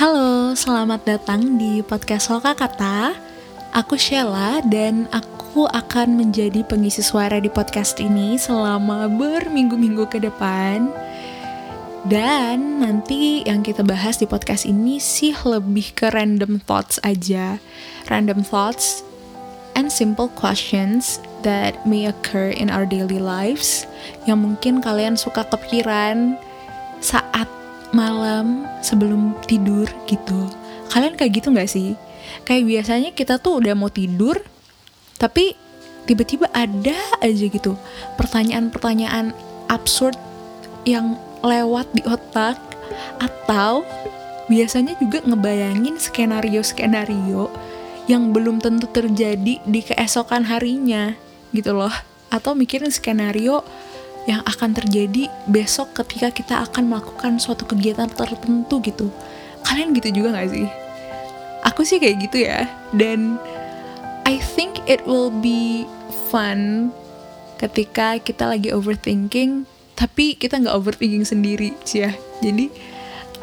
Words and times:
Halo, 0.00 0.56
selamat 0.56 1.04
datang 1.04 1.60
di 1.60 1.84
podcast 1.84 2.32
Loka 2.32 2.56
Kata. 2.56 3.12
Aku 3.76 4.00
Sheila 4.00 4.64
dan 4.64 5.04
aku 5.12 5.68
akan 5.68 6.16
menjadi 6.16 6.64
pengisi 6.64 7.04
suara 7.04 7.36
di 7.36 7.52
podcast 7.52 8.00
ini 8.00 8.40
selama 8.40 9.12
berminggu-minggu 9.12 10.08
ke 10.08 10.24
depan. 10.24 10.88
Dan 12.08 12.80
nanti 12.80 13.44
yang 13.44 13.60
kita 13.60 13.84
bahas 13.84 14.16
di 14.16 14.24
podcast 14.24 14.64
ini 14.64 14.96
sih 14.96 15.36
lebih 15.44 15.92
ke 15.92 16.08
random 16.08 16.64
thoughts 16.64 16.96
aja. 17.04 17.60
Random 18.08 18.40
thoughts 18.40 19.04
and 19.76 19.92
simple 19.92 20.32
questions 20.32 21.20
that 21.44 21.76
may 21.84 22.08
occur 22.08 22.48
in 22.56 22.72
our 22.72 22.88
daily 22.88 23.20
lives 23.20 23.84
yang 24.24 24.48
mungkin 24.48 24.80
kalian 24.80 25.20
suka 25.20 25.44
kepikiran 25.44 26.40
saat 27.04 27.59
malam 27.90 28.66
sebelum 28.80 29.34
tidur 29.46 29.86
gitu. 30.06 30.46
Kalian 30.90 31.14
kayak 31.14 31.42
gitu 31.42 31.54
gak 31.54 31.70
sih? 31.70 31.94
Kayak 32.46 32.66
biasanya 32.66 33.10
kita 33.14 33.38
tuh 33.42 33.62
udah 33.62 33.74
mau 33.74 33.90
tidur, 33.90 34.38
tapi 35.18 35.54
tiba-tiba 36.08 36.48
ada 36.50 36.96
aja 37.22 37.46
gitu 37.46 37.76
pertanyaan-pertanyaan 38.18 39.30
absurd 39.70 40.16
yang 40.88 41.14
lewat 41.44 41.86
di 41.94 42.02
otak 42.08 42.56
atau 43.20 43.86
biasanya 44.50 44.98
juga 44.98 45.22
ngebayangin 45.22 46.00
skenario-skenario 46.00 47.46
yang 48.10 48.34
belum 48.34 48.58
tentu 48.58 48.90
terjadi 48.90 49.62
di 49.62 49.80
keesokan 49.86 50.50
harinya 50.50 51.14
gitu 51.54 51.78
loh 51.78 51.92
atau 52.32 52.58
mikirin 52.58 52.90
skenario 52.90 53.62
yang 54.28 54.44
akan 54.44 54.76
terjadi 54.76 55.32
besok 55.48 55.96
ketika 55.96 56.28
kita 56.32 56.54
akan 56.68 56.92
melakukan 56.92 57.40
suatu 57.40 57.64
kegiatan 57.64 58.08
tertentu 58.10 58.80
gitu. 58.84 59.08
Kalian 59.64 59.96
gitu 59.96 60.22
juga 60.22 60.36
gak 60.36 60.50
sih? 60.52 60.66
Aku 61.64 61.84
sih 61.84 62.00
kayak 62.00 62.16
gitu 62.28 62.44
ya. 62.44 62.68
Dan 62.92 63.40
I 64.28 64.40
think 64.56 64.80
it 64.84 65.04
will 65.08 65.32
be 65.32 65.84
fun 66.28 66.92
ketika 67.60 68.16
kita 68.20 68.48
lagi 68.48 68.72
overthinking, 68.72 69.68
tapi 69.92 70.32
kita 70.32 70.56
nggak 70.56 70.72
overthinking 70.72 71.28
sendiri, 71.28 71.76
sih 71.84 72.08
ya. 72.08 72.12
Jadi 72.40 72.72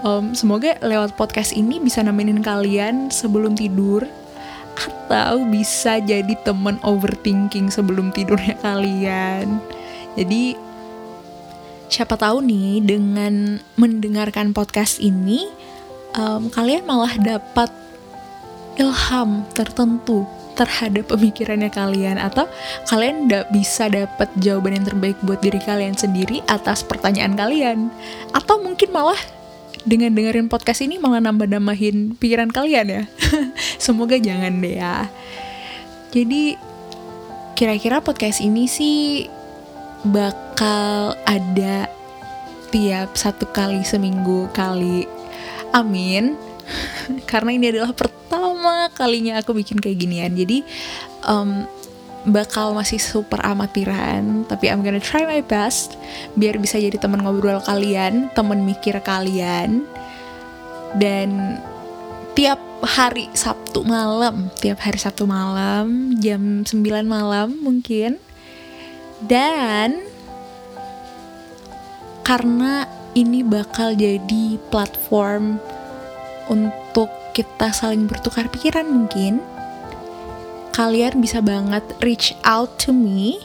um, 0.00 0.32
semoga 0.32 0.80
lewat 0.80 1.12
podcast 1.20 1.52
ini 1.52 1.76
bisa 1.76 2.00
nemenin 2.00 2.40
kalian 2.40 3.12
sebelum 3.12 3.52
tidur 3.52 4.08
atau 4.76 5.44
bisa 5.48 6.00
jadi 6.00 6.32
temen 6.44 6.80
overthinking 6.84 7.68
sebelum 7.68 8.08
tidurnya 8.12 8.56
kalian. 8.64 9.60
Jadi 10.16 10.56
siapa 11.86 12.18
tahu 12.18 12.42
nih 12.42 12.82
dengan 12.82 13.62
mendengarkan 13.78 14.50
podcast 14.50 14.98
ini 14.98 15.46
um, 16.18 16.50
kalian 16.50 16.82
malah 16.82 17.14
dapat 17.20 17.70
ilham 18.76 19.44
tertentu 19.56 20.24
terhadap 20.56 21.12
pemikirannya 21.12 21.68
kalian. 21.68 22.16
Atau 22.16 22.48
kalian 22.88 23.28
tidak 23.28 23.46
bisa 23.52 23.92
dapat 23.92 24.28
jawaban 24.40 24.80
yang 24.80 24.86
terbaik 24.88 25.20
buat 25.22 25.38
diri 25.44 25.60
kalian 25.60 25.94
sendiri 25.94 26.40
atas 26.48 26.80
pertanyaan 26.82 27.36
kalian. 27.36 27.92
Atau 28.32 28.58
mungkin 28.64 28.90
malah 28.90 29.20
dengan 29.86 30.16
dengerin 30.16 30.50
podcast 30.50 30.82
ini 30.82 30.98
malah 30.98 31.22
nambah-nambahin 31.22 32.16
pikiran 32.18 32.50
kalian 32.50 32.86
ya. 32.88 33.02
Semoga 33.84 34.16
jangan 34.16 34.58
deh 34.58 34.80
ya. 34.80 35.06
Jadi 36.10 36.56
kira-kira 37.56 38.00
podcast 38.00 38.40
ini 38.40 38.68
sih 38.68 39.28
bakal 40.04 41.16
ada 41.24 41.88
tiap 42.68 43.14
satu 43.16 43.48
kali 43.48 43.80
seminggu 43.86 44.50
kali. 44.52 45.08
Amin. 45.72 46.36
Karena 47.30 47.54
ini 47.54 47.70
adalah 47.70 47.94
pertama 47.94 48.90
kalinya 48.92 49.40
aku 49.40 49.56
bikin 49.56 49.78
kayak 49.78 49.96
ginian. 50.02 50.32
Jadi 50.34 50.66
um, 51.24 51.64
bakal 52.26 52.74
masih 52.74 52.98
super 52.98 53.38
amatiran, 53.46 54.42
tapi 54.50 54.66
I'm 54.66 54.82
gonna 54.82 55.02
try 55.02 55.22
my 55.22 55.40
best 55.46 55.94
biar 56.34 56.58
bisa 56.58 56.76
jadi 56.76 56.98
teman 56.98 57.22
ngobrol 57.22 57.62
kalian, 57.62 58.28
teman 58.34 58.66
mikir 58.66 58.98
kalian. 59.00 59.86
Dan 60.96 61.60
tiap 62.34 62.58
hari 62.82 63.30
Sabtu 63.32 63.86
malam, 63.86 64.52
tiap 64.58 64.82
hari 64.82 64.98
Sabtu 64.98 65.24
malam 65.24 66.18
jam 66.18 66.66
9 66.66 66.82
malam 67.06 67.56
mungkin 67.62 68.20
dan 69.24 70.04
karena 72.20 72.84
ini 73.16 73.40
bakal 73.40 73.96
jadi 73.96 74.60
platform 74.68 75.56
untuk 76.52 77.08
kita 77.32 77.72
saling 77.72 78.04
bertukar 78.04 78.52
pikiran 78.52 78.84
mungkin 78.84 79.40
kalian 80.76 81.24
bisa 81.24 81.40
banget 81.40 81.80
reach 82.04 82.36
out 82.44 82.76
to 82.76 82.92
me 82.92 83.40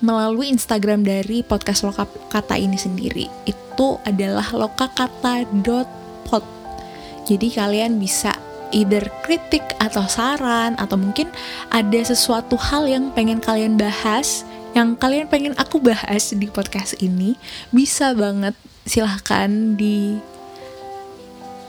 melalui 0.00 0.50
Instagram 0.50 1.04
dari 1.04 1.44
podcast 1.44 1.84
Loka 1.84 2.08
Kata 2.32 2.56
ini 2.56 2.74
sendiri. 2.74 3.28
Itu 3.46 4.00
adalah 4.02 4.48
lokakata.pod. 4.50 6.44
Jadi 7.28 7.48
kalian 7.52 8.00
bisa 8.00 8.34
either 8.72 9.06
kritik 9.22 9.62
atau 9.78 10.02
saran 10.08 10.74
atau 10.80 10.96
mungkin 10.98 11.28
ada 11.70 12.00
sesuatu 12.02 12.56
hal 12.58 12.88
yang 12.88 13.14
pengen 13.14 13.38
kalian 13.38 13.76
bahas 13.78 14.42
yang 14.80 14.96
kalian 14.96 15.28
pengen 15.28 15.52
aku 15.60 15.76
bahas 15.76 16.32
di 16.32 16.48
podcast 16.48 16.96
ini 17.04 17.36
bisa 17.68 18.16
banget 18.16 18.56
silahkan 18.88 19.76
di 19.76 20.16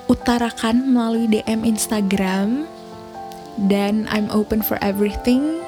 utarakan 0.07 0.95
melalui 0.95 1.27
DM 1.27 1.67
Instagram 1.67 2.63
dan 3.67 4.07
I'm 4.07 4.31
open 4.31 4.63
for 4.63 4.79
everything 4.79 5.59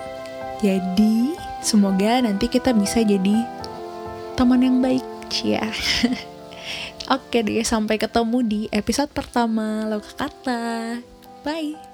jadi 0.64 1.36
semoga 1.60 2.24
nanti 2.24 2.48
kita 2.48 2.72
bisa 2.72 3.04
jadi 3.04 3.44
teman 4.40 4.64
yang 4.64 4.80
baik 4.80 5.04
ya 5.44 5.68
Oke 7.12 7.44
deh, 7.44 7.60
sampai 7.68 8.00
ketemu 8.00 8.40
di 8.48 8.62
episode 8.72 9.12
pertama 9.12 9.84
Loka 9.92 10.16
Kata. 10.16 11.04
Bye. 11.44 11.93